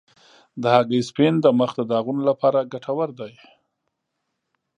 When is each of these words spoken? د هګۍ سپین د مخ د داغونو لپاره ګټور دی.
د 0.61 0.63
هګۍ 0.75 1.01
سپین 1.09 1.33
د 1.41 1.45
مخ 1.59 1.71
د 1.77 1.81
داغونو 1.91 2.21
لپاره 2.29 2.67
ګټور 2.71 3.09
دی. 3.19 3.33